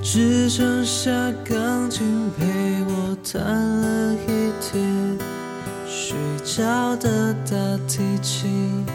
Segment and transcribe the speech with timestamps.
[0.00, 1.10] 只剩下
[1.44, 2.46] 钢琴陪
[2.86, 5.18] 我弹了一天，
[5.86, 7.56] 睡着的大
[7.86, 8.86] 提琴，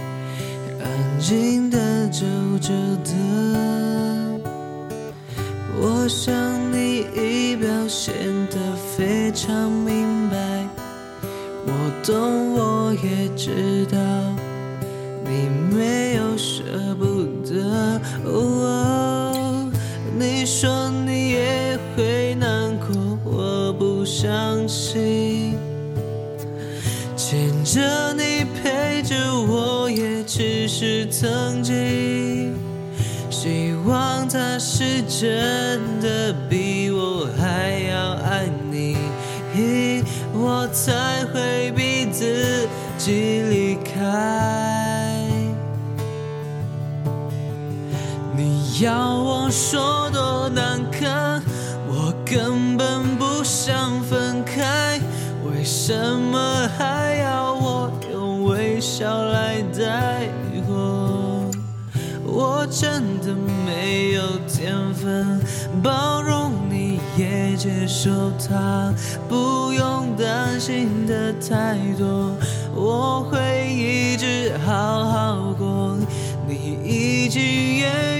[0.80, 2.25] 安静的奏
[2.59, 3.11] 着的。
[5.75, 6.34] 我想
[6.71, 8.13] 你已表现
[8.49, 8.58] 得
[8.97, 10.67] 非常明白，
[11.66, 11.72] 我
[12.03, 13.97] 懂，我也知道，
[15.25, 16.63] 你没有舍
[16.97, 18.02] 不得。
[20.55, 25.58] 说你也会难过，我不相信。
[27.17, 32.53] 牵着你陪着我，也只是曾经。
[33.31, 38.95] 希望他是真的比我还要爱你，
[40.33, 42.67] 我才会逼自
[42.99, 44.83] 己离开。
[48.81, 51.39] 要我说多难堪，
[51.88, 54.99] 我根本不想分开，
[55.45, 60.27] 为什么还要我用微笑来带
[60.65, 61.52] 过？
[62.25, 65.39] 我真的没有天分
[65.83, 68.91] 包容你，也接受他，
[69.30, 72.31] 不用担心的太多，
[72.73, 75.95] 我会一直好好过。
[76.45, 78.12] 你已经远，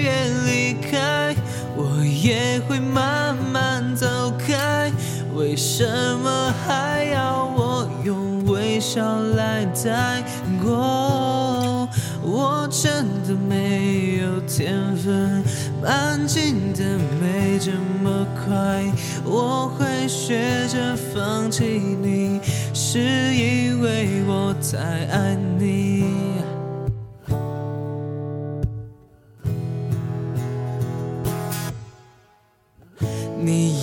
[2.24, 4.08] 也会慢慢走
[4.40, 4.90] 开。
[5.36, 5.86] 为什
[6.20, 9.04] 么还要我用微笑
[9.36, 10.24] 来带
[10.64, 11.90] 过？
[12.22, 15.44] 我真的没有天分，
[15.84, 16.84] 安静的
[17.20, 18.82] 没这么快。
[19.26, 21.66] 我会学着放弃
[22.02, 22.40] 你，
[22.74, 23.00] 是
[23.36, 25.93] 因为我太爱你。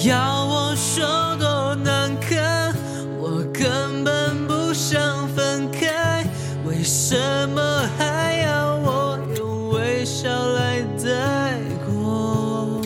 [0.03, 1.05] 要我说
[1.39, 2.75] 多难堪，
[3.19, 6.25] 我根本不想分开，
[6.65, 7.15] 为什
[7.51, 7.61] 么
[7.99, 12.81] 还要我用微笑来带过？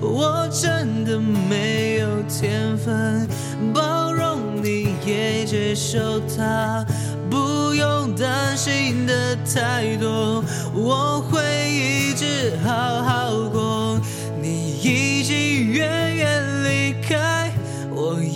[0.00, 3.28] 我真的没有天分
[3.74, 6.82] 包容你，也接受他，
[7.28, 13.65] 不用担心的太多，我会一直好好过。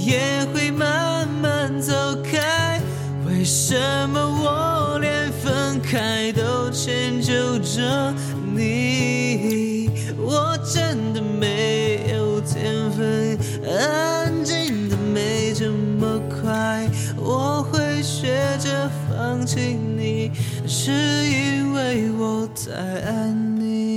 [0.04, 2.80] 也会慢慢走开。
[3.26, 3.74] 为什
[4.08, 8.14] 么我连分开都迁就着
[8.54, 9.90] 你？
[10.18, 16.88] 我真的没有天分，安静的没这么快。
[17.16, 20.30] 我会学着放弃你，
[20.66, 20.90] 是
[21.26, 22.72] 因为我太
[23.02, 23.89] 爱你。